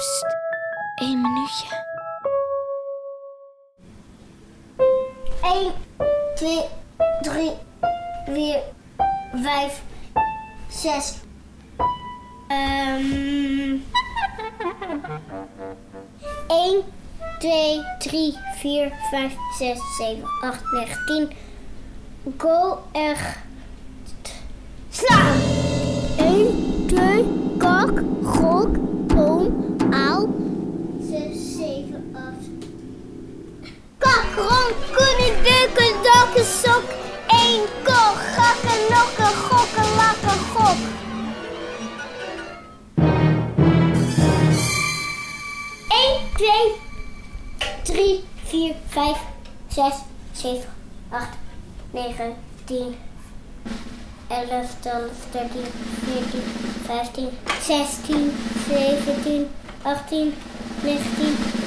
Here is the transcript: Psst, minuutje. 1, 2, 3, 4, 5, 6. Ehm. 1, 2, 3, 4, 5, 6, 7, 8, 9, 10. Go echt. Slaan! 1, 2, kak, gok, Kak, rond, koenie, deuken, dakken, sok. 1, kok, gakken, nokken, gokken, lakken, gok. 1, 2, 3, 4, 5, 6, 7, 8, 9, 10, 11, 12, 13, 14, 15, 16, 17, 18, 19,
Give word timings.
Psst, 0.00 0.26
minuutje. 1.00 1.66
1, 5.42 5.72
2, 6.36 6.70
3, 7.22 7.52
4, 8.26 8.62
5, 9.32 9.82
6. 10.70 11.20
Ehm. 12.48 13.82
1, 16.48 16.84
2, 17.40 17.84
3, 17.98 18.34
4, 18.62 18.90
5, 19.10 19.32
6, 19.58 19.80
7, 19.98 20.24
8, 20.42 20.62
9, 20.72 20.96
10. 21.08 21.28
Go 22.38 22.78
echt. 22.92 23.38
Slaan! 24.90 25.36
1, 26.16 26.88
2, 26.88 27.24
kak, 27.58 27.94
gok, 28.22 28.90
Kak, 34.30 34.38
rond, 34.38 34.74
koenie, 34.94 35.32
deuken, 35.42 36.02
dakken, 36.02 36.44
sok. 36.44 36.82
1, 37.26 37.60
kok, 37.82 38.16
gakken, 38.36 38.80
nokken, 38.90 39.34
gokken, 39.48 39.94
lakken, 39.96 40.38
gok. 40.52 40.76
1, 45.88 46.20
2, 46.36 46.74
3, 47.82 48.24
4, 48.44 48.74
5, 48.88 49.18
6, 49.68 49.94
7, 50.32 50.64
8, 51.10 51.28
9, 51.90 52.34
10, 52.64 52.96
11, 54.28 54.68
12, 54.80 55.10
13, 55.30 55.64
14, 56.06 56.42
15, 56.86 57.30
16, 57.60 58.32
17, 58.68 59.50
18, 59.82 60.34
19, 60.82 61.60